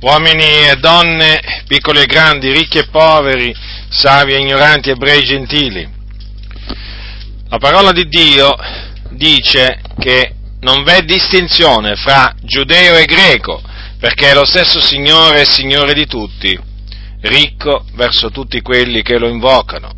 [0.00, 3.54] uomini e donne, piccoli e grandi, ricchi e poveri,
[3.88, 5.88] savi e ignoranti, ebrei e gentili.
[7.48, 8.54] La parola di Dio
[9.10, 13.62] dice che non v'è distinzione fra giudeo e greco,
[13.98, 16.58] perché è lo stesso Signore e Signore di tutti,
[17.22, 19.92] ricco verso tutti quelli che lo invocano,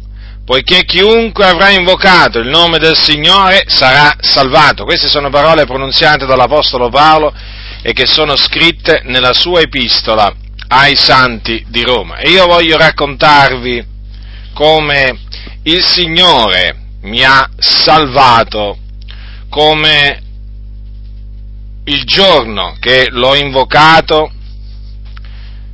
[0.45, 4.85] poiché chiunque avrà invocato il nome del Signore sarà salvato.
[4.85, 7.35] Queste sono parole pronunziate dall'Apostolo Paolo
[7.89, 10.31] e che sono scritte nella sua epistola
[10.67, 12.19] ai santi di Roma.
[12.19, 13.83] E io voglio raccontarvi
[14.53, 15.21] come
[15.63, 18.77] il Signore mi ha salvato,
[19.49, 20.23] come
[21.85, 24.33] il giorno che l'ho invocato,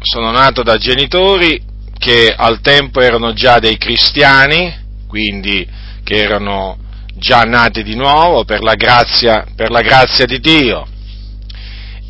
[0.00, 1.60] sono nato da genitori
[1.98, 4.74] che al tempo erano già dei cristiani,
[5.06, 5.66] quindi
[6.02, 6.78] che erano
[7.16, 10.86] già nati di nuovo per la grazia, per la grazia di Dio.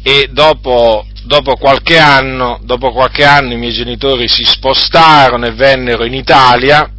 [0.02, 6.04] E dopo, dopo, qualche anno, dopo qualche anno i miei genitori si spostarono e vennero
[6.04, 6.90] in Italia,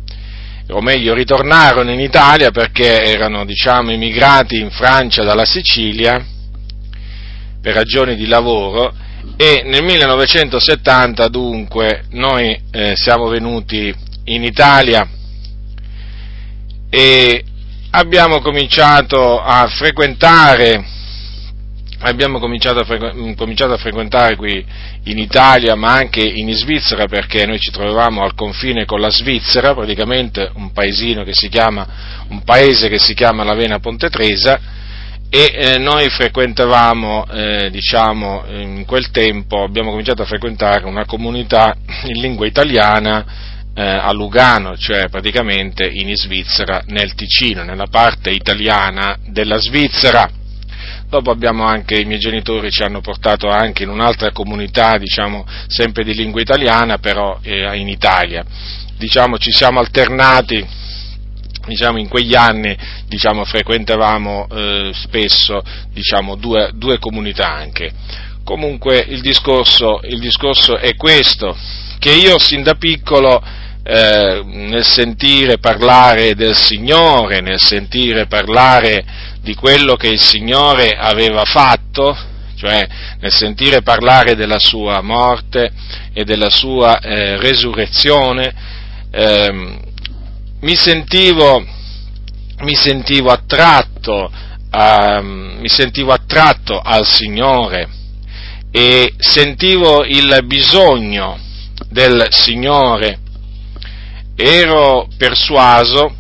[0.70, 6.26] o meglio ritornarono in Italia perché erano diciamo emigrati in Francia dalla Sicilia
[7.62, 8.94] per ragioni di lavoro
[9.38, 13.94] e nel 1970 dunque noi eh, siamo venuti
[14.26, 15.08] in Italia
[16.90, 17.44] e
[17.92, 20.94] abbiamo cominciato a frequentare
[22.00, 24.64] abbiamo cominciato a, frequ- cominciato a, frequentare qui
[25.04, 29.74] in Italia ma anche in Svizzera perché noi ci trovavamo al confine con la Svizzera,
[29.74, 34.60] praticamente un paesino che si chiama, un paese che si chiama Lavena Ponte Tresa
[35.36, 41.76] e eh, noi frequentavamo, eh, diciamo, in quel tempo abbiamo cominciato a frequentare una comunità
[42.06, 43.26] in lingua italiana
[43.76, 50.30] eh, a Lugano, cioè praticamente in Svizzera, nel Ticino, nella parte italiana della Svizzera.
[51.10, 56.06] Dopo abbiamo anche, i miei genitori ci hanno portato anche in un'altra comunità, diciamo, sempre
[56.06, 58.42] di lingua italiana, però eh, in Italia.
[58.98, 60.66] Diciamo, ci siamo alternati
[61.66, 62.76] diciamo, in quegli anni
[63.08, 67.92] diciamo, frequentavamo eh, spesso diciamo, due, due, comunità anche.
[68.44, 71.56] Comunque il discorso, il discorso, è questo,
[72.00, 73.42] che io sin da piccolo
[73.88, 79.04] eh, nel sentire parlare del Signore, nel sentire parlare
[79.42, 82.18] di quello che il Signore aveva fatto,
[82.56, 82.88] cioè
[83.20, 85.72] nel sentire parlare della sua morte
[86.14, 88.54] e della sua eh, resurrezione,
[89.12, 89.85] ehm,
[90.66, 91.64] mi sentivo,
[92.62, 94.32] mi sentivo attratto,
[94.72, 97.88] um, mi sentivo attratto al Signore
[98.72, 101.38] e sentivo il bisogno
[101.90, 103.20] del Signore.
[104.36, 106.16] Ero persuaso,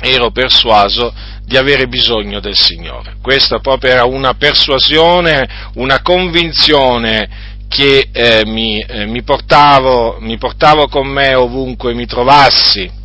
[0.00, 1.12] ero persuaso
[1.44, 3.16] di avere bisogno del Signore.
[3.20, 10.86] Questa proprio era una persuasione, una convinzione che eh, mi, eh, mi, portavo, mi portavo
[10.86, 13.04] con me ovunque mi trovassi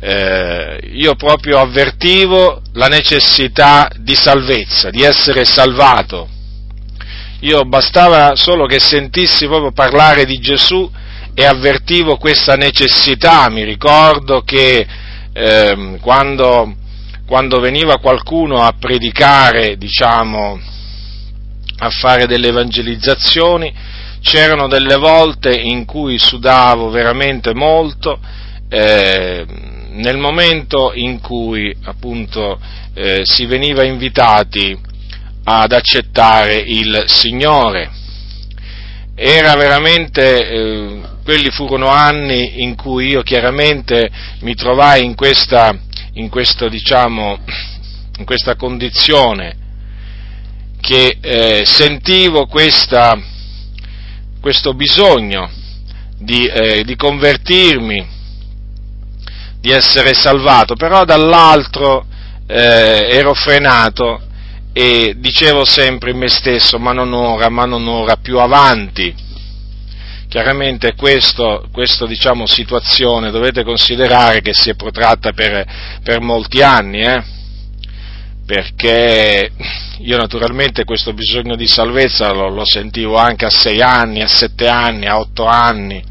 [0.00, 6.28] eh, io proprio avvertivo la necessità di salvezza, di essere salvato.
[7.40, 10.90] Io bastava solo che sentissi proprio parlare di Gesù
[11.34, 13.48] e avvertivo questa necessità.
[13.48, 14.86] Mi ricordo che
[15.32, 16.74] eh, quando,
[17.26, 20.60] quando veniva qualcuno a predicare, diciamo,
[21.78, 23.72] a fare delle evangelizzazioni,
[24.20, 28.18] c'erano delle volte in cui sudavo veramente molto,
[28.68, 29.46] eh,
[29.98, 32.58] nel momento in cui appunto
[32.94, 34.76] eh, si veniva invitati
[35.44, 37.90] ad accettare il Signore.
[39.14, 44.08] Era veramente, eh, quelli furono anni in cui io chiaramente
[44.40, 45.76] mi trovai in, questa,
[46.12, 47.38] in questo, diciamo,
[48.18, 49.56] in questa condizione,
[50.80, 53.20] che eh, sentivo questa,
[54.40, 55.50] questo bisogno
[56.18, 58.16] di, eh, di convertirmi,
[59.68, 62.06] di essere salvato, però dall'altro
[62.46, 64.22] eh, ero frenato
[64.72, 69.14] e dicevo sempre in me stesso, ma non ora, ma non ora, più avanti.
[70.26, 71.60] Chiaramente questa
[72.06, 75.66] diciamo, situazione dovete considerare che si è protratta per,
[76.02, 77.22] per molti anni, eh?
[78.46, 79.50] perché
[79.98, 84.66] io naturalmente questo bisogno di salvezza lo, lo sentivo anche a sei anni, a sette
[84.68, 86.02] anni, a otto anni,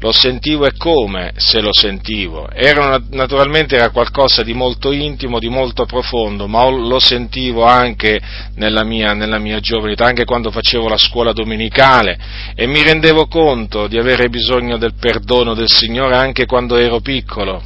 [0.00, 2.48] lo sentivo e come se lo sentivo.
[2.50, 8.18] Era naturalmente era qualcosa di molto intimo, di molto profondo, ma lo sentivo anche
[8.54, 12.18] nella mia, nella mia giovane anche quando facevo la scuola domenicale
[12.54, 17.62] e mi rendevo conto di avere bisogno del perdono del Signore anche quando ero piccolo,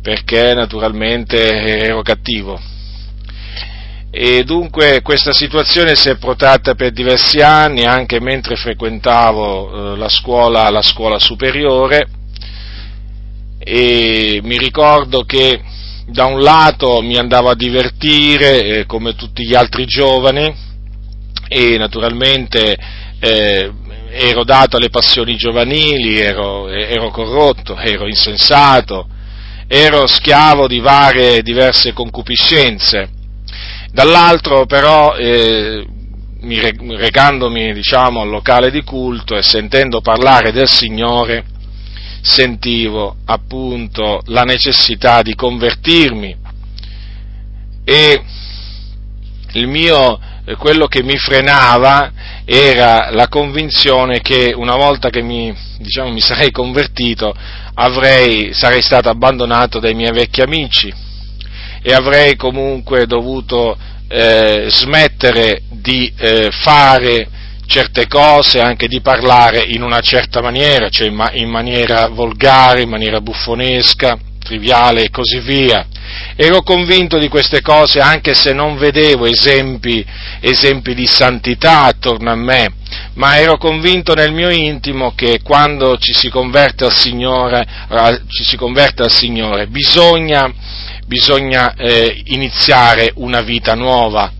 [0.00, 1.38] perché naturalmente
[1.80, 2.60] ero cattivo
[4.14, 10.10] e dunque questa situazione si è protratta per diversi anni anche mentre frequentavo eh, la,
[10.10, 12.06] scuola, la, scuola, superiore.
[13.58, 15.62] E mi ricordo che
[16.04, 20.54] da un lato mi andavo a divertire eh, come tutti gli altri giovani
[21.48, 22.76] e naturalmente
[23.18, 23.72] eh,
[24.10, 29.08] ero dato alle passioni giovanili, ero, ero corrotto, ero insensato,
[29.66, 33.20] ero schiavo di varie diverse concupiscenze
[33.92, 35.86] Dall'altro però, eh,
[36.40, 41.44] recandomi diciamo, al locale di culto e sentendo parlare del Signore,
[42.22, 46.36] sentivo appunto la necessità di convertirmi.
[47.84, 48.22] E
[49.66, 52.12] mio, eh, quello che mi frenava
[52.46, 57.34] era la convinzione che una volta che mi, diciamo, mi sarei convertito
[57.74, 61.10] avrei, sarei stato abbandonato dai miei vecchi amici
[61.82, 63.76] e avrei comunque dovuto
[64.08, 67.28] eh, smettere di eh, fare
[67.66, 72.82] certe cose, anche di parlare in una certa maniera, cioè in, ma- in maniera volgare,
[72.82, 75.86] in maniera buffonesca, triviale e così via.
[76.36, 80.04] Ero convinto di queste cose anche se non vedevo esempi,
[80.40, 82.74] esempi di santità attorno a me,
[83.14, 87.64] ma ero convinto nel mio intimo che quando ci si converte al Signore,
[88.28, 90.52] ci si converte al Signore bisogna
[91.12, 94.32] bisogna eh, iniziare una vita nuova.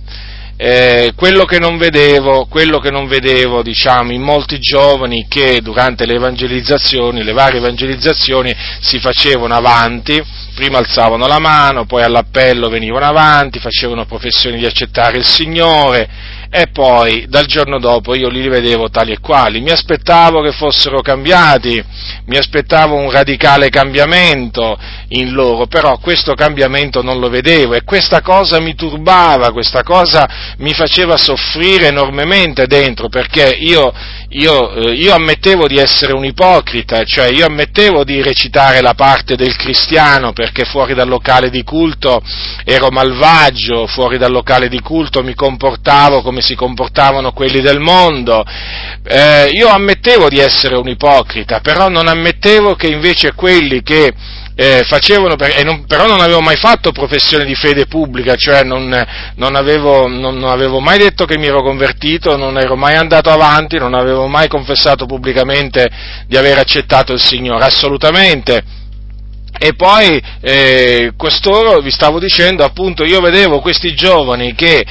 [0.57, 6.07] Eh, quello che non vedevo, quello che non vedevo diciamo, in molti giovani che durante
[6.07, 10.23] le evangelizzazioni, le varie evangelizzazioni, si facevano avanti,
[10.55, 16.09] prima alzavano la mano, poi all'appello venivano avanti, facevano professioni di accettare il Signore,
[16.55, 19.63] e poi dal giorno dopo io li rivedevo tali e quali.
[19.63, 21.83] Mi aspettavo che fossero cambiati,
[22.27, 24.79] mi aspettavo un radicale cambiamento
[25.09, 30.29] in loro, però questo cambiamento non lo vedevo e questa cosa mi turbava, questa cosa
[30.59, 33.91] mi faceva soffrire enormemente dentro perché io,
[34.29, 39.37] io, eh, io ammettevo di essere un ipocrita, cioè io ammettevo di recitare la parte
[39.37, 42.23] del cristiano perché fuori dal locale di culto
[42.65, 48.44] ero malvagio, fuori dal locale di culto mi comportavo come si comportavano quelli del mondo.
[49.05, 54.12] Eh, io ammettevo di essere un ipocrita, però non ammettevo che invece quelli che
[54.55, 58.94] eh, facevano, per, non, però non avevo mai fatto professione di fede pubblica, cioè non,
[59.37, 63.79] non, avevo, non, avevo, mai detto che mi ero convertito, non ero mai andato avanti,
[63.79, 65.89] non avevo mai confessato pubblicamente
[66.27, 68.81] di aver accettato il Signore, assolutamente.
[69.59, 74.85] E poi eh, quest'oro vi stavo dicendo, appunto, io vedevo questi giovani che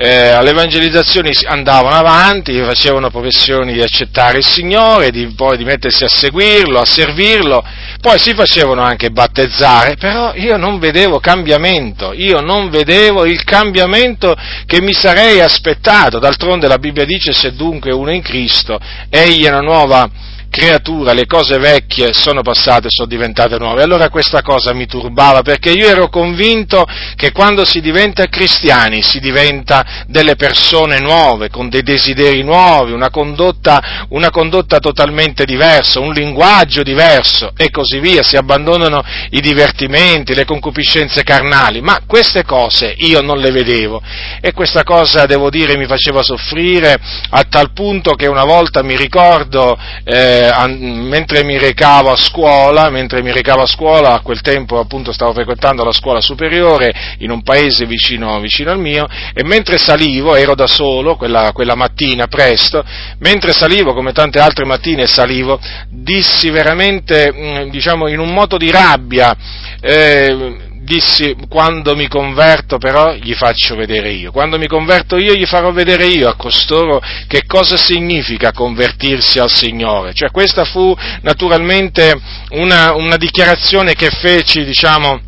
[0.00, 6.04] eh, alle evangelizzazioni andavano avanti, facevano professioni di accettare il Signore, di, poi di mettersi
[6.04, 7.64] a seguirlo, a servirlo,
[8.00, 14.36] poi si facevano anche battezzare, però io non vedevo cambiamento, io non vedevo il cambiamento
[14.66, 18.78] che mi sarei aspettato, d'altronde la Bibbia dice se dunque uno è in Cristo,
[19.10, 20.08] egli è una nuova
[20.50, 23.82] creatura, le cose vecchie sono passate, sono diventate nuove.
[23.82, 29.20] Allora questa cosa mi turbava perché io ero convinto che quando si diventa cristiani si
[29.20, 36.12] diventa delle persone nuove, con dei desideri nuovi, una condotta, una condotta totalmente diversa, un
[36.12, 42.94] linguaggio diverso e così via, si abbandonano i divertimenti, le concupiscenze carnali, ma queste cose
[42.98, 44.02] io non le vedevo.
[44.40, 46.98] E questa cosa, devo dire, mi faceva soffrire
[47.30, 50.37] a tal punto che una volta mi ricordo eh,
[50.68, 55.32] mentre mi recavo a scuola, mentre mi recavo a scuola, a quel tempo appunto stavo
[55.32, 60.54] frequentando la scuola superiore in un paese vicino, vicino al mio, e mentre salivo, ero
[60.54, 62.84] da solo, quella, quella mattina presto,
[63.18, 69.36] mentre salivo, come tante altre mattine salivo, dissi veramente, diciamo, in un moto di rabbia,
[69.80, 75.46] eh, dissi quando mi converto però gli faccio vedere io, quando mi converto io gli
[75.46, 80.14] farò vedere io a costoro che cosa significa convertirsi al Signore.
[80.14, 82.18] Cioè questa fu naturalmente
[82.50, 85.20] una, una dichiarazione che feci, diciamo,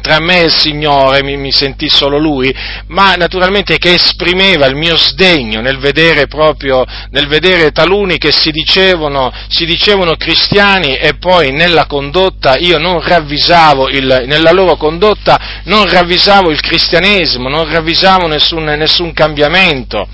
[0.00, 2.54] tra me e il Signore, mi, mi sentì solo Lui,
[2.88, 8.50] ma naturalmente che esprimeva il mio sdegno nel vedere proprio, nel vedere taluni che si
[8.50, 15.62] dicevano, si dicevano cristiani e poi nella condotta io non ravvisavo, il, nella loro condotta
[15.64, 20.08] non ravvisavo il cristianesimo, non ravvisavo nessun, nessun cambiamento.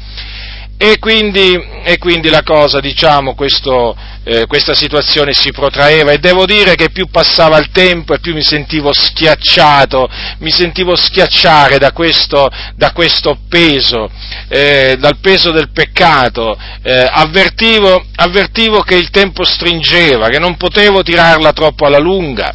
[0.79, 6.13] E quindi, e quindi, la cosa, diciamo, questo, eh, questa situazione si protraeva.
[6.13, 10.07] E devo dire che più passava il tempo e più mi sentivo schiacciato,
[10.41, 14.11] mi sentivo schiacciare da questo, da questo peso,
[14.49, 21.03] eh, dal peso del peccato, eh, avvertivo, avvertivo che il tempo stringeva, che non potevo
[21.03, 22.55] tirarla troppo alla lunga.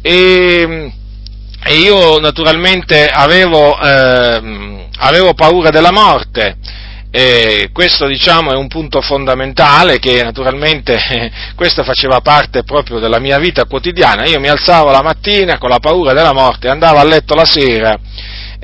[0.00, 0.92] E,
[1.64, 6.56] e io naturalmente avevo, eh, avevo paura della morte
[7.14, 10.98] e questo diciamo è un punto fondamentale che naturalmente
[11.54, 14.24] questo faceva parte proprio della mia vita quotidiana.
[14.24, 17.98] Io mi alzavo la mattina con la paura della morte, andavo a letto la sera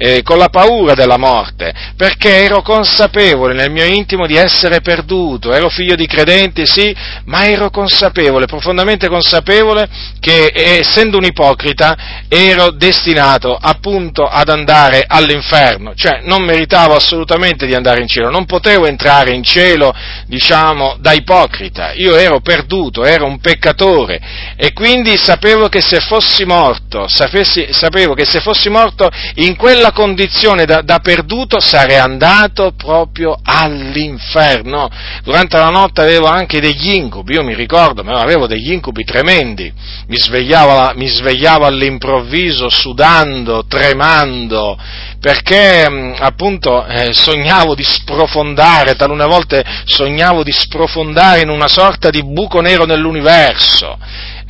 [0.00, 5.52] eh, con la paura della morte, perché ero consapevole nel mio intimo di essere perduto,
[5.52, 9.88] ero figlio di credenti, sì, ma ero consapevole, profondamente consapevole
[10.20, 11.96] che essendo un ipocrita
[12.28, 18.46] ero destinato appunto ad andare all'inferno, cioè non meritavo assolutamente di andare in cielo, non
[18.46, 19.92] potevo entrare in cielo,
[20.26, 24.20] diciamo, da ipocrita, io ero perduto, ero un peccatore
[24.56, 29.87] e quindi sapevo che se fossi morto, sapessi, sapevo che se fossi morto in quella
[29.88, 34.88] quella condizione da, da, perduto sarei andato proprio all'inferno.
[35.22, 39.72] Durante la notte avevo anche degli incubi, io mi ricordo, ma avevo degli incubi tremendi,
[40.06, 44.78] mi svegliavo, mi svegliavo all'improvviso sudando, tremando,
[45.20, 52.22] perché appunto eh, sognavo di sprofondare, talune volte sognavo di sprofondare in una sorta di
[52.22, 53.98] buco nero nell'universo.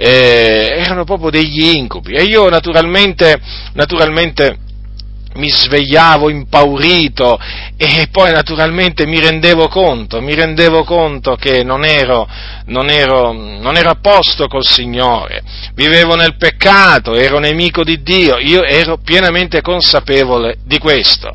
[0.01, 3.37] Eh, erano proprio degli incubi e io naturalmente,
[3.73, 4.67] naturalmente
[5.39, 7.39] mi svegliavo impaurito
[7.77, 12.29] e poi naturalmente mi rendevo conto, mi rendevo conto che non ero,
[12.67, 15.43] non ero, non ero a posto col Signore,
[15.75, 21.35] vivevo nel peccato, ero nemico di Dio, io ero pienamente consapevole di questo.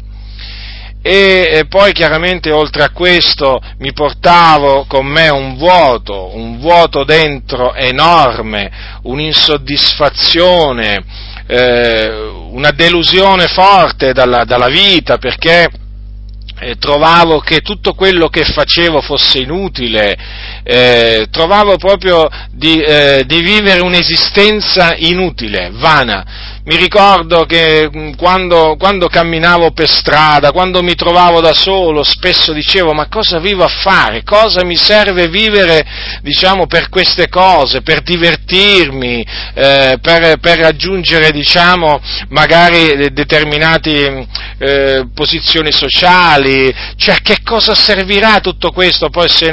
[1.06, 7.74] E poi chiaramente oltre a questo mi portavo con me un vuoto, un vuoto dentro
[7.74, 11.04] enorme, un'insoddisfazione,
[11.54, 12.10] eh,
[12.50, 15.70] una delusione forte dalla, dalla vita perché
[16.60, 20.18] eh, trovavo che tutto quello che facevo fosse inutile,
[20.64, 28.78] eh, trovavo proprio di, eh, di vivere un'esistenza inutile, vana mi ricordo che mm, quando,
[28.80, 33.68] quando, camminavo per strada, quando mi trovavo da solo, spesso dicevo ma cosa vivo a
[33.68, 34.24] fare?
[34.24, 35.86] Cosa mi serve vivere,
[36.22, 44.26] diciamo, per queste cose, per divertirmi, eh, per, per, raggiungere, diciamo, magari determinate
[44.58, 46.74] eh, posizioni sociali?
[46.96, 49.10] Cioè, che cosa servirà tutto questo?
[49.10, 49.52] Poi se,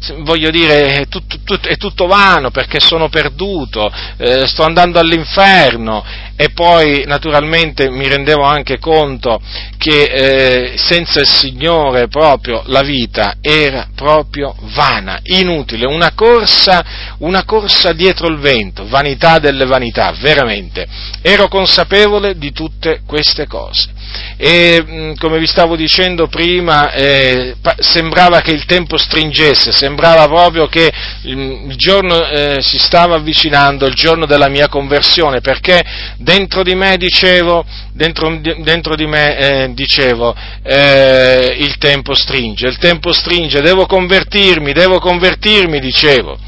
[0.00, 4.98] se voglio dire, è tutto, tutto, è tutto, vano perché sono perduto, eh, sto andando
[4.98, 6.04] all'inferno
[6.36, 9.40] e poi naturalmente mi rendevo anche conto
[9.78, 16.84] che eh, senza il Signore proprio la vita era proprio vana, inutile, una corsa,
[17.18, 20.86] una corsa dietro il vento, vanità delle vanità, veramente.
[21.22, 23.94] Ero consapevole di tutte queste cose
[24.36, 30.66] e mm, come vi stavo dicendo prima eh, sembrava che il tempo stringesse, sembrava proprio
[30.66, 35.82] che il, giorno eh, si stava avvicinando, il giorno della mia conversione, perché
[36.18, 42.76] dentro di me dicevo, dentro, dentro di me, eh, dicevo eh, il tempo stringe, il
[42.76, 46.38] tempo stringe, devo convertirmi, devo convertirmi, dicevo.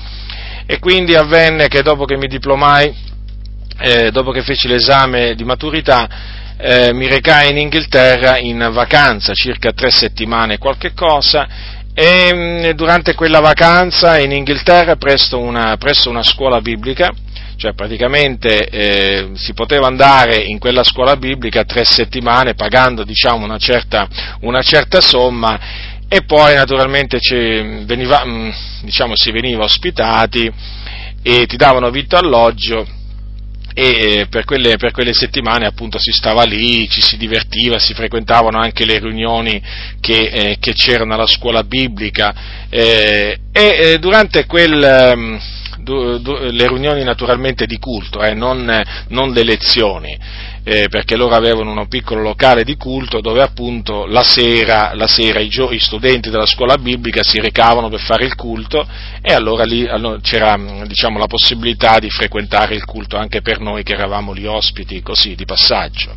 [0.66, 2.94] E quindi avvenne che dopo che mi diplomai,
[3.80, 6.08] eh, dopo che feci l'esame di maturità,
[6.58, 13.16] eh, mi recai in Inghilterra in vacanza, circa tre settimane qualche cosa, e mm, durante
[13.16, 17.12] quella vacanza in Inghilterra presso una, presso una scuola biblica,
[17.56, 23.58] cioè praticamente eh, si poteva andare in quella scuola biblica tre settimane pagando diciamo, una,
[23.58, 24.06] certa,
[24.42, 25.58] una certa somma
[26.08, 27.18] e poi naturalmente
[27.84, 28.50] veniva, mm,
[28.82, 30.48] diciamo, si veniva ospitati
[31.20, 32.86] e ti davano vitto alloggio
[33.80, 38.58] e per quelle, per quelle, settimane appunto si stava lì, ci si divertiva, si frequentavano
[38.58, 39.62] anche le riunioni
[40.00, 42.66] che, eh, che c'erano alla scuola biblica.
[42.68, 45.40] Eh, e eh, durante quel, ehm,
[45.78, 50.18] du, du, le riunioni naturalmente di culto, eh, non, non le lezioni,
[50.68, 55.40] eh, perché loro avevano un piccolo locale di culto dove appunto la sera, la sera
[55.40, 58.86] i, gio- i, studenti della scuola biblica si recavano per fare il culto
[59.22, 63.82] e allora lì allora, c'era diciamo, la possibilità di frequentare il culto anche per noi
[63.82, 66.14] che eravamo lì ospiti così di passaggio.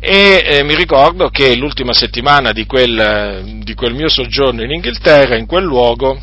[0.00, 5.36] E eh, mi ricordo che l'ultima settimana di quel, di quel mio soggiorno in Inghilterra,
[5.36, 6.20] in quel luogo,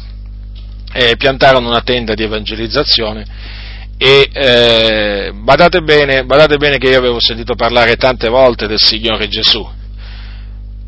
[0.91, 3.61] eh, piantarono una tenda di evangelizzazione
[4.05, 9.29] e eh, badate, bene, badate bene che io avevo sentito parlare tante volte del Signore
[9.29, 9.65] Gesù,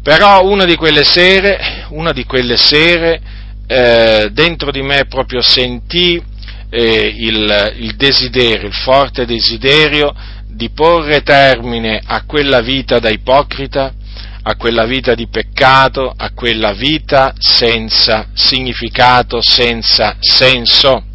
[0.03, 3.21] però una di quelle sere, una di quelle sere
[3.67, 6.21] eh, dentro di me proprio sentì
[6.69, 10.13] eh, il, il desiderio, il forte desiderio
[10.45, 13.93] di porre termine a quella vita da ipocrita,
[14.41, 21.13] a quella vita di peccato, a quella vita senza significato, senza senso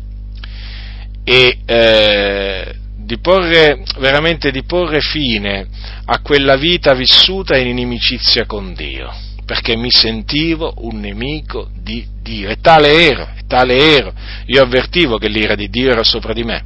[1.25, 5.67] e eh, di porre, veramente di porre fine
[6.05, 9.13] a quella vita vissuta in inimicizia con Dio,
[9.45, 14.13] perché mi sentivo un nemico di Dio e tale ero, e tale ero.
[14.47, 16.65] Io avvertivo che l'ira di Dio era sopra di me.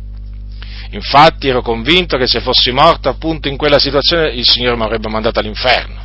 [0.91, 5.09] Infatti ero convinto che se fossi morto appunto in quella situazione il Signore mi avrebbe
[5.09, 6.04] mandato all'inferno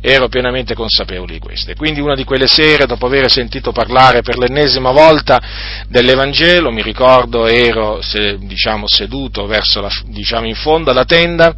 [0.00, 1.70] ero pienamente consapevole di questo.
[1.70, 5.40] E quindi una di quelle sere, dopo aver sentito parlare per l'ennesima volta
[5.88, 11.54] dell'Evangelo, mi ricordo ero se, diciamo, seduto verso la, diciamo, in fondo alla tenda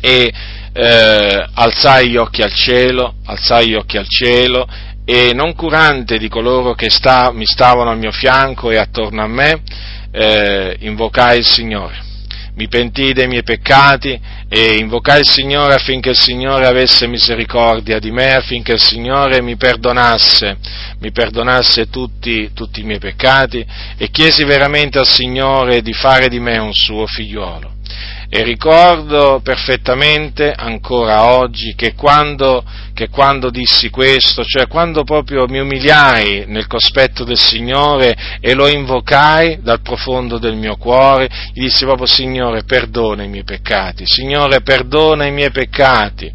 [0.00, 0.32] e
[0.72, 4.66] eh, alzai gli occhi al cielo, alzai gli occhi al cielo
[5.04, 9.26] e non curante di coloro che sta, mi stavano al mio fianco e attorno a
[9.26, 9.62] me,
[10.10, 12.10] eh, invocai il Signore
[12.54, 18.10] mi pentii dei miei peccati e invocai il Signore affinché il Signore avesse misericordia di
[18.10, 20.58] me, affinché il Signore mi perdonasse,
[20.98, 23.64] mi perdonasse tutti, tutti i miei peccati
[23.96, 27.71] e chiesi veramente al Signore di fare di me un suo figliuolo.
[28.34, 35.58] E ricordo perfettamente ancora oggi che quando, che quando, dissi questo, cioè quando proprio mi
[35.58, 41.84] umiliai nel cospetto del Signore e lo invocai dal profondo del mio cuore, gli dissi
[41.84, 46.32] proprio Signore perdona i miei peccati, Signore perdona i miei peccati,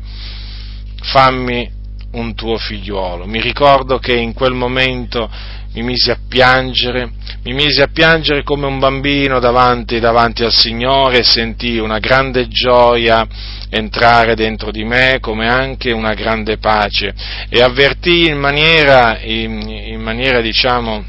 [1.01, 1.67] fammi
[2.11, 3.25] un tuo figliuolo.
[3.25, 5.27] Mi ricordo che in quel momento
[5.73, 7.09] mi misi a piangere,
[7.47, 12.49] mi misi a piangere come un bambino davanti, davanti al Signore e sentii una grande
[12.49, 13.25] gioia
[13.69, 17.13] entrare dentro di me, come anche una grande pace.
[17.47, 21.05] E avvertii in maniera, in, in maniera diciamo,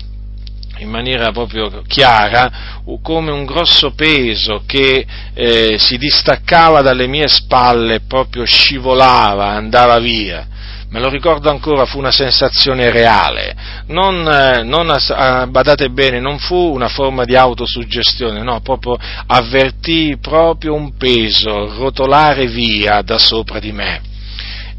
[0.78, 8.02] in maniera proprio chiara come un grosso peso che eh, si distaccava dalle mie spalle,
[8.06, 10.46] proprio scivolava, andava via
[10.90, 13.54] me lo ricordo ancora, fu una sensazione reale,
[13.86, 18.96] non, eh, non ah, badate bene, non fu una forma di autosuggestione, no, proprio
[19.26, 24.07] avvertì proprio un peso rotolare via da sopra di me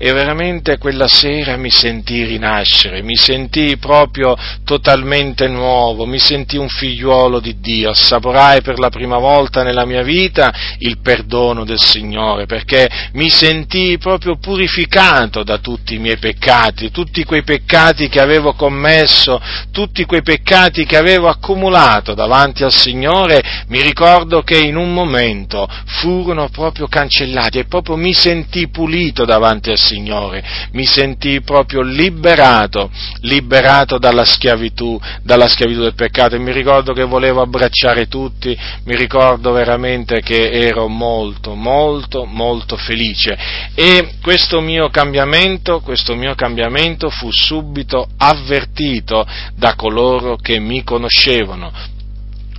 [0.01, 4.33] e veramente quella sera mi sentii rinascere, mi sentii proprio
[4.63, 10.01] totalmente nuovo, mi sentii un figliuolo di Dio, assaporai per la prima volta nella mia
[10.01, 16.91] vita il perdono del Signore, perché mi sentii proprio purificato da tutti i miei peccati,
[16.91, 19.41] tutti quei peccati che avevo commesso,
[19.73, 25.67] tutti quei peccati che avevo accumulato davanti al Signore, mi ricordo che in un momento
[25.85, 31.81] furono proprio cancellati e proprio mi sentii pulito davanti al Signore Signore, mi sentii proprio
[31.81, 36.35] liberato, liberato dalla schiavitù, dalla schiavitù del peccato.
[36.35, 42.77] E mi ricordo che volevo abbracciare tutti, mi ricordo veramente che ero molto, molto, molto
[42.77, 43.35] felice.
[43.73, 49.25] E questo mio cambiamento, questo mio cambiamento fu subito avvertito
[49.55, 51.71] da coloro che mi conoscevano,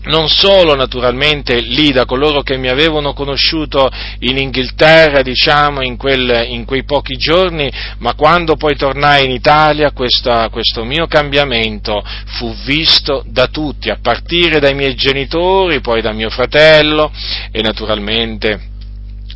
[0.05, 6.47] non solo naturalmente lì da coloro che mi avevano conosciuto in Inghilterra, diciamo, in, quel,
[6.49, 12.03] in quei pochi giorni, ma quando poi tornai in Italia questa, questo mio cambiamento
[12.39, 17.13] fu visto da tutti, a partire dai miei genitori, poi da mio fratello
[17.51, 18.69] e naturalmente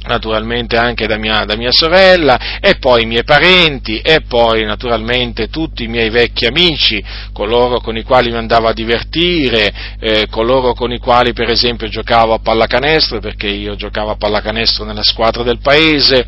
[0.07, 5.49] naturalmente anche da mia, da mia, sorella, e poi i miei parenti, e poi naturalmente
[5.49, 10.75] tutti i miei vecchi amici, coloro con i quali mi andavo a divertire, eh, coloro
[10.75, 15.43] con i quali per esempio giocavo a pallacanestro, perché io giocavo a pallacanestro nella squadra
[15.43, 16.27] del paese,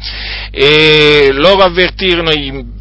[0.51, 2.31] e loro avvertirono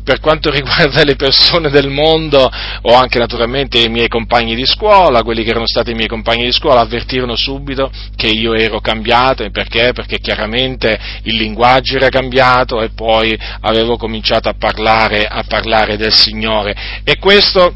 [0.05, 2.49] per quanto riguarda le persone del mondo,
[2.83, 6.45] o anche naturalmente i miei compagni di scuola, quelli che erano stati i miei compagni
[6.45, 9.91] di scuola, avvertirono subito che io ero cambiato, perché?
[9.93, 16.13] Perché chiaramente il linguaggio era cambiato e poi avevo cominciato a parlare, a parlare del
[16.13, 17.01] Signore.
[17.03, 17.75] E questo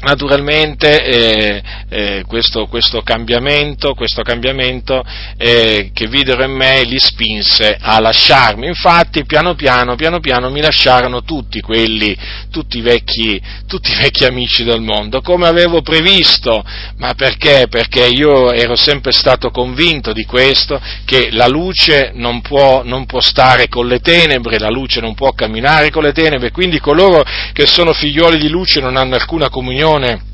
[0.00, 5.02] naturalmente eh, eh, questo, questo, cambiamento, questo cambiamento
[5.36, 8.66] eh, che videro in me li spinse a lasciarmi.
[8.66, 12.16] Infatti, piano piano, piano piano mi lasciarono tutti quelli,
[12.50, 16.64] tutti i vecchi, tutti i vecchi amici del mondo, come avevo previsto.
[16.98, 17.66] Ma perché?
[17.68, 23.20] Perché io ero sempre stato convinto di questo, che la luce non può, non può
[23.20, 27.66] stare con le tenebre, la luce non può camminare con le tenebre, quindi coloro che
[27.66, 30.26] sono figlioli di luce non hanno alcuna comunione comunione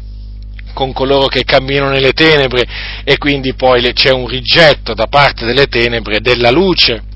[0.73, 2.67] con coloro che camminano nelle tenebre
[3.05, 7.13] e quindi poi c'è un rigetto da parte delle tenebre della luce.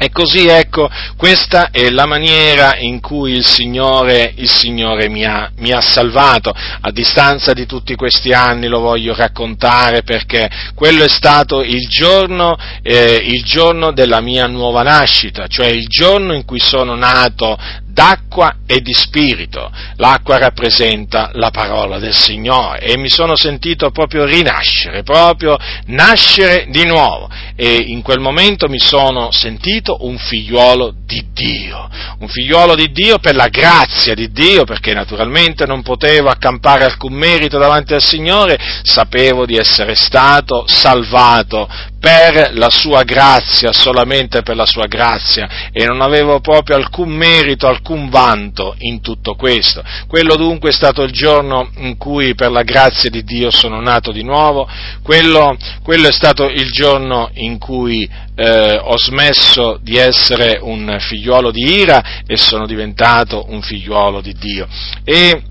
[0.00, 5.50] E così ecco, questa è la maniera in cui il Signore, il Signore mi, ha,
[5.58, 6.54] mi, ha, salvato.
[6.54, 12.56] A distanza di tutti questi anni lo voglio raccontare perché quello è stato il giorno,
[12.80, 17.58] eh, il giorno della mia nuova nascita, cioè il giorno in cui sono nato
[17.98, 19.72] d'acqua e di spirito.
[19.96, 25.56] L'acqua rappresenta la parola del Signore e mi sono sentito proprio rinascere, proprio
[25.86, 32.28] nascere di nuovo e in quel momento mi sono sentito un figliuolo di Dio, un
[32.28, 37.58] figliuolo di Dio per la grazia di Dio, perché naturalmente non potevo accampare alcun merito
[37.58, 41.68] davanti al Signore, sapevo di essere stato salvato
[42.00, 47.66] per la sua grazia, solamente per la sua grazia, e non avevo proprio alcun merito,
[47.66, 49.82] alcun vanto in tutto questo.
[50.06, 54.12] Quello dunque è stato il giorno in cui per la grazia di Dio sono nato
[54.12, 54.68] di nuovo,
[55.02, 61.50] quello, quello è stato il giorno in cui eh, ho smesso di essere un figliuolo
[61.50, 64.68] di ira e sono diventato un figliuolo di Dio.
[65.02, 65.42] E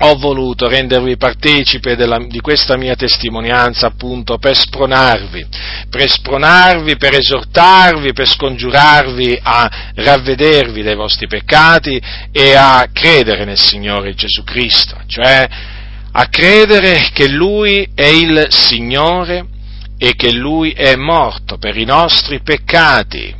[0.00, 5.46] ho voluto rendervi partecipe della, di questa mia testimonianza appunto per spronarvi,
[5.90, 13.58] per spronarvi, per esortarvi, per scongiurarvi a ravvedervi dai vostri peccati e a credere nel
[13.58, 15.48] Signore Gesù Cristo, cioè
[16.10, 19.46] a credere che Lui è il Signore
[19.98, 23.34] e che Lui è morto per i nostri peccati.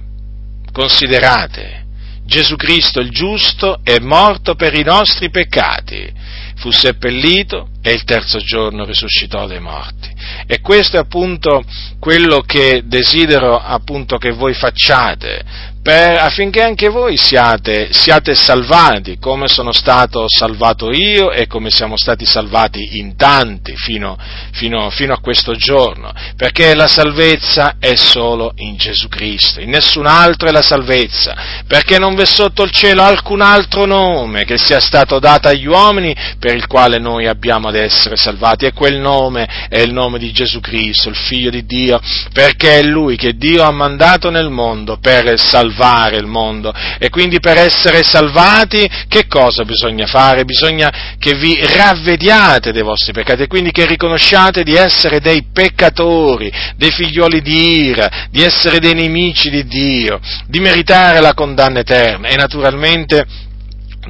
[0.73, 1.87] Considerate,
[2.25, 6.13] Gesù Cristo il giusto è morto per i nostri peccati
[6.59, 10.09] fu seppellito e il terzo giorno risuscitò dai morti.
[10.47, 11.65] E questo è appunto
[11.99, 15.45] quello che desidero appunto che voi facciate,
[15.83, 21.97] per, affinché anche voi siate, siate, salvati, come sono stato salvato io e come siamo
[21.97, 24.19] stati salvati in tanti fino,
[24.53, 30.07] fino, fino a questo giorno, perché la salvezza è solo in Gesù Cristo, in nessun
[30.07, 31.37] altro è la salvezza,
[31.67, 36.15] perché non v'è sotto il cielo alcun altro nome che sia stato dato agli uomini
[36.39, 40.33] per il quale noi abbiamo ad essere salvati, e quel nome è il nome di
[40.33, 42.01] Gesù Cristo, il Figlio di Dio,
[42.33, 46.73] perché è Lui che Dio ha mandato nel mondo per salvare salvare il mondo.
[46.99, 50.45] E quindi per essere salvati che cosa bisogna fare?
[50.45, 56.51] Bisogna che vi ravvediate dei vostri peccati e quindi che riconosciate di essere dei peccatori,
[56.77, 62.29] dei figlioli di ira, di essere dei nemici di Dio, di meritare la condanna eterna
[62.29, 63.47] e naturalmente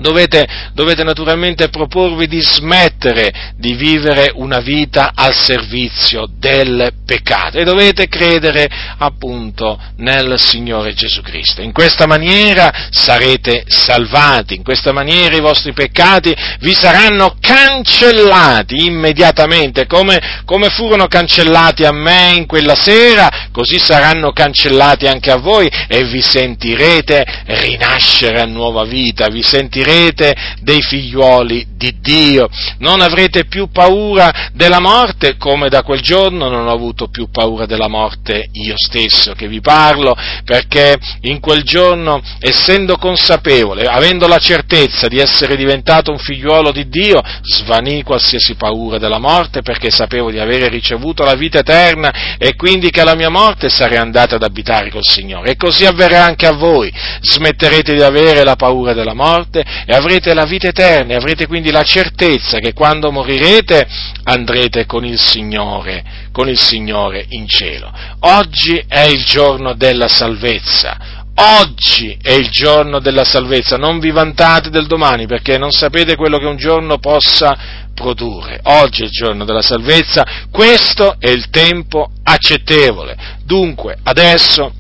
[0.01, 7.65] Dovete, dovete, naturalmente proporvi di smettere di vivere una vita al servizio del peccato e
[7.65, 11.63] dovete credere appunto nel Signore Gesù Cristo.
[11.63, 19.87] In questa maniera sarete salvati, in questa maniera i vostri peccati vi saranno cancellati immediatamente,
[19.87, 25.69] come, come furono cancellati a me in quella sera, così saranno cancellati anche a voi
[25.89, 32.48] e vi sentirete rinascere a nuova vita, vi sentirete sarete dei figliuoli di Dio,
[32.79, 37.64] non avrete più paura della morte come da quel giorno non ho avuto più paura
[37.64, 44.38] della morte io stesso che vi parlo, perché in quel giorno, essendo consapevole, avendo la
[44.38, 50.31] certezza di essere diventato un figliuolo di Dio, svanì qualsiasi paura della morte perché sapevo
[50.31, 54.42] di avere ricevuto la vita eterna e quindi che alla mia morte sarei andato ad
[54.42, 55.53] abitare col Signore.
[55.53, 60.35] E così avverrà anche a voi, smetterete di avere la paura della morte e avrete
[60.35, 63.87] la vita eterna e avrete quindi la certezza che quando morirete
[64.25, 67.93] andrete con il Signore, con il Signore in cielo.
[68.21, 71.17] Oggi è il giorno della salvezza.
[71.41, 76.37] Oggi è il giorno della salvezza, non vi vantate del domani perché non sapete quello
[76.38, 78.59] che un giorno possa produrre.
[78.64, 83.17] Oggi è il giorno della salvezza, questo è il tempo accettevole.
[83.45, 84.73] Dunque, adesso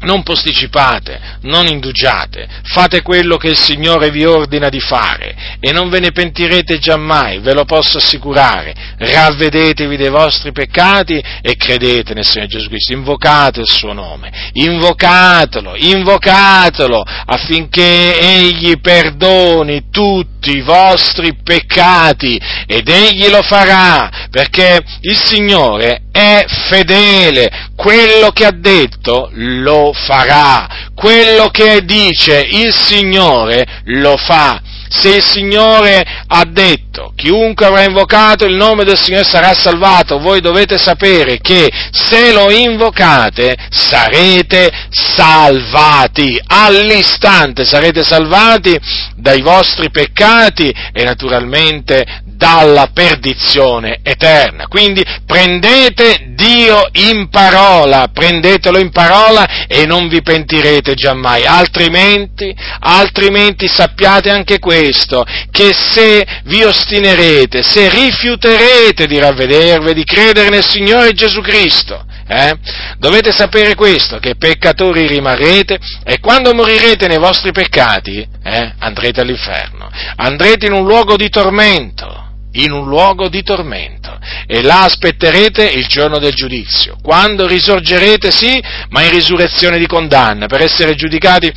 [0.00, 5.90] non posticipate, non indugiate, fate quello che il Signore vi ordina di fare e non
[5.90, 8.74] ve ne pentirete giammai, ve lo posso assicurare.
[8.96, 15.74] Ravvedetevi dei vostri peccati e credete nel Signore Gesù Cristo, invocate il suo nome, invocatelo,
[15.76, 25.20] invocatelo affinché Egli perdoni tutti tutti i vostri peccati ed egli lo farà perché il
[25.22, 34.16] Signore è fedele, quello che ha detto lo farà, quello che dice il Signore lo
[34.16, 40.18] fa se il Signore ha detto, chiunque avrà invocato il nome del Signore sarà salvato,
[40.18, 48.76] voi dovete sapere che se lo invocate sarete salvati, all'istante sarete salvati
[49.14, 54.66] dai vostri peccati e naturalmente dalla perdizione eterna.
[54.66, 63.68] Quindi prendete Dio in parola, prendetelo in parola e non vi pentirete giammai, altrimenti, altrimenti
[63.68, 71.12] sappiate anche questo, che se vi ostinerete, se rifiuterete di ravvedervi, di credere nel Signore
[71.12, 72.56] Gesù Cristo, eh?
[72.96, 79.90] Dovete sapere questo, che peccatori rimarrete e quando morirete nei vostri peccati eh, andrete all'inferno,
[80.16, 85.86] andrete in un luogo di tormento in un luogo di tormento e là aspetterete il
[85.86, 91.52] giorno del giudizio, quando risorgerete sì, ma in risurrezione di condanna, per essere giudicati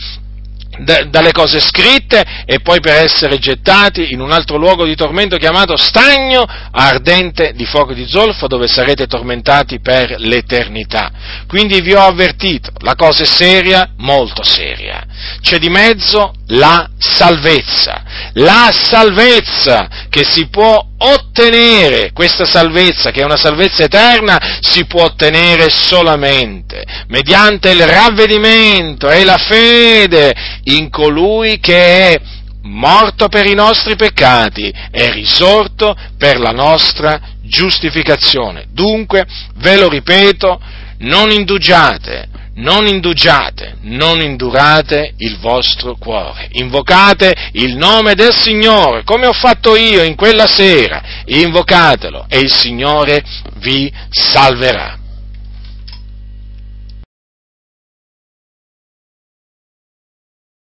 [0.80, 5.78] dalle cose scritte e poi per essere gettati in un altro luogo di tormento chiamato
[5.78, 11.12] stagno ardente di fuoco di zolfo dove sarete tormentati per l'eternità.
[11.48, 15.06] Quindi vi ho avvertito, la cosa è seria, molto seria.
[15.42, 18.03] C'è di mezzo la salvezza,
[18.34, 25.04] la salvezza che si può ottenere, questa salvezza che è una salvezza eterna, si può
[25.04, 30.34] ottenere solamente mediante il ravvedimento e la fede
[30.66, 32.22] in colui che è
[32.64, 38.66] morto per i nostri peccati e risorto per la nostra giustificazione.
[38.72, 40.60] Dunque, ve lo ripeto,
[41.00, 49.26] non indugiate, non indugiate, non indurate il vostro cuore, invocate il nome del Signore, come
[49.26, 53.24] ho fatto io in quella sera, invocatelo e il Signore
[53.56, 55.00] vi salverà.